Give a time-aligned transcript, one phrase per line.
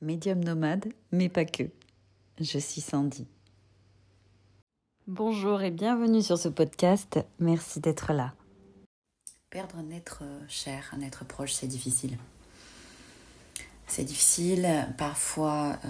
[0.00, 1.64] médium nomade, mais pas que.
[2.40, 3.26] Je suis Sandy.
[5.06, 7.18] Bonjour et bienvenue sur ce podcast.
[7.38, 8.34] Merci d'être là.
[9.50, 12.18] Perdre un être cher, un être proche, c'est difficile.
[13.86, 15.88] C'est difficile, parfois euh,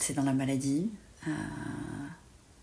[0.00, 0.90] c'est dans la maladie,
[1.28, 1.30] euh,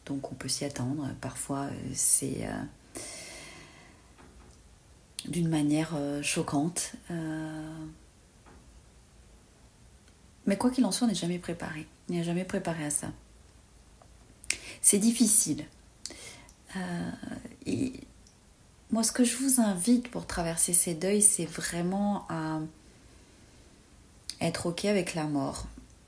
[0.07, 1.07] donc on peut s'y attendre.
[1.21, 2.49] Parfois euh, c'est
[5.27, 6.93] d'une manière choquante.
[10.49, 11.85] Mais quoi qu'il en soit, on n'est jamais préparé.
[12.09, 13.11] On n'est jamais préparé à ça.
[14.81, 15.63] C'est difficile.
[17.67, 17.93] et
[18.89, 22.61] moi, ce que je vous invite pour traverser ces deuils, c'est vraiment à
[24.41, 25.67] être OK avec la mort.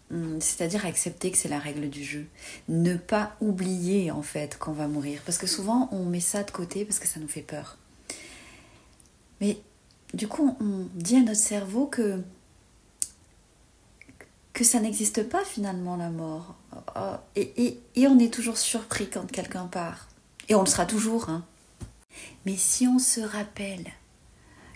[0.09, 2.25] Hmm, c'est-à-dire accepter que c'est la règle du jeu.
[2.67, 5.21] Ne pas oublier en fait qu'on va mourir.
[5.23, 7.77] Parce que souvent on met ça de côté parce que ça nous fait peur.
[9.39, 9.59] Mais
[10.15, 12.23] du coup on dit à notre cerveau que,
[14.53, 16.55] que ça n'existe pas finalement la mort.
[16.95, 20.07] Oh, et, on est toujours surpris quand quelqu'un part.
[20.49, 21.29] Et on le sera toujours.
[21.29, 21.45] Hein.
[22.45, 23.91] Mais si on se rappelle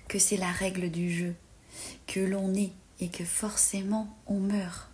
[0.08, 1.36] que c'est la règle du jeu,
[2.08, 4.90] que l'on est et que forcément on meurt.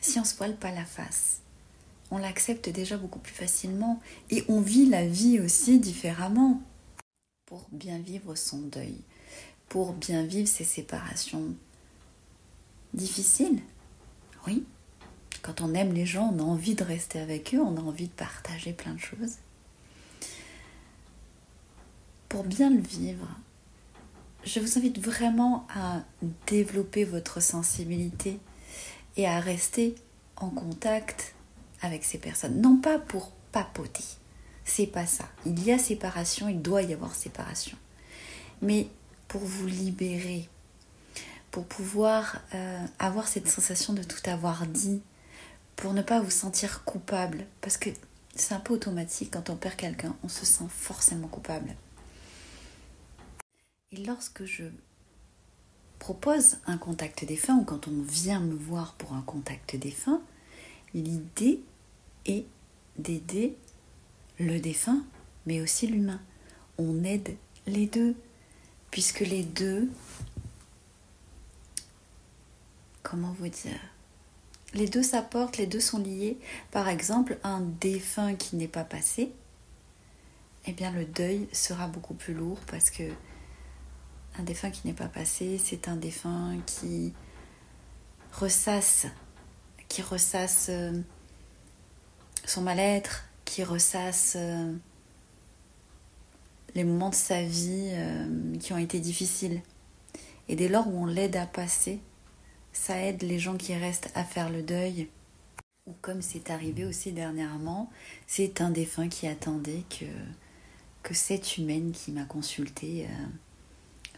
[0.00, 1.40] Si on se voile pas la face,
[2.10, 6.60] on l'accepte déjà beaucoup plus facilement et on vit la vie aussi différemment
[7.46, 8.96] pour bien vivre son deuil,
[9.68, 11.54] pour bien vivre ses séparations
[12.94, 13.60] difficiles.
[14.46, 14.64] Oui,
[15.42, 18.08] quand on aime les gens, on a envie de rester avec eux, on a envie
[18.08, 19.36] de partager plein de choses.
[22.28, 23.28] Pour bien le vivre,
[24.44, 26.02] je vous invite vraiment à
[26.46, 28.38] développer votre sensibilité
[29.16, 29.94] et à rester
[30.36, 31.34] en contact
[31.82, 32.60] avec ces personnes.
[32.60, 34.04] Non pas pour papoter,
[34.64, 35.24] c'est pas ça.
[35.44, 37.76] Il y a séparation, il doit y avoir séparation.
[38.62, 38.88] Mais
[39.28, 40.48] pour vous libérer,
[41.52, 45.02] pour pouvoir euh, avoir cette sensation de tout avoir dit,
[45.76, 47.90] pour ne pas vous sentir coupable, parce que
[48.34, 51.76] c'est un peu automatique quand on perd quelqu'un, on se sent forcément coupable.
[53.92, 54.64] Et lorsque je
[55.98, 60.22] propose un contact défunt ou quand on vient me voir pour un contact défunt,
[60.94, 61.60] l'idée
[62.24, 62.46] est
[62.96, 63.56] d'aider
[64.38, 65.04] le défunt,
[65.44, 66.20] mais aussi l'humain.
[66.78, 67.36] On aide
[67.66, 68.16] les deux,
[68.90, 69.90] puisque les deux,
[73.12, 73.78] comment vous dire,
[74.72, 76.38] les deux s'apportent, les deux sont liés.
[76.70, 79.32] Par exemple, un défunt qui n'est pas passé,
[80.66, 83.02] eh bien le deuil sera beaucoup plus lourd parce que
[84.38, 87.12] un défunt qui n'est pas passé, c'est un défunt qui
[88.32, 89.04] ressasse,
[89.88, 90.98] qui ressasse euh,
[92.46, 94.72] son mal-être, qui ressasse euh,
[96.74, 99.60] les moments de sa vie euh, qui ont été difficiles.
[100.48, 102.00] Et dès lors où on l'aide à passer,
[102.72, 105.08] ça aide les gens qui restent à faire le deuil.
[105.86, 107.90] Ou comme c'est arrivé aussi dernièrement,
[108.26, 110.06] c'est un défunt qui attendait que,
[111.02, 113.08] que cette humaine qui m'a consulté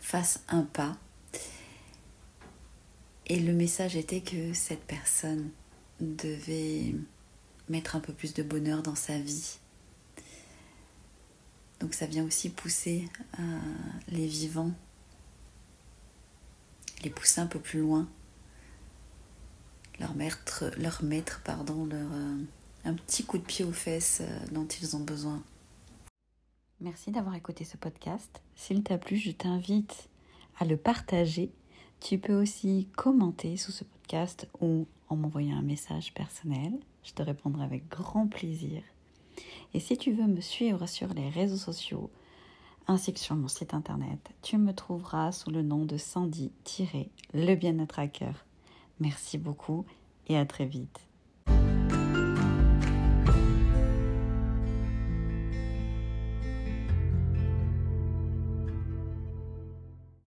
[0.00, 0.96] fasse un pas.
[3.26, 5.50] Et le message était que cette personne
[6.00, 6.94] devait
[7.70, 9.58] mettre un peu plus de bonheur dans sa vie.
[11.80, 13.58] Donc ça vient aussi pousser euh,
[14.08, 14.72] les vivants,
[17.02, 18.08] les pousser un peu plus loin,
[20.04, 22.36] leur mettre, leur mettre pardon, leur, euh,
[22.84, 25.42] un petit coup de pied aux fesses euh, dont ils ont besoin.
[26.80, 28.42] Merci d'avoir écouté ce podcast.
[28.54, 30.10] S'il t'a plu, je t'invite
[30.58, 31.50] à le partager.
[32.00, 36.74] Tu peux aussi commenter sous ce podcast ou en m'envoyant un message personnel.
[37.02, 38.82] Je te répondrai avec grand plaisir.
[39.72, 42.10] Et si tu veux me suivre sur les réseaux sociaux
[42.86, 47.98] ainsi que sur mon site internet, tu me trouveras sous le nom de Sandy-le bien-être
[47.98, 48.44] à cœur.
[49.00, 49.84] Merci beaucoup
[50.28, 51.08] et à très vite.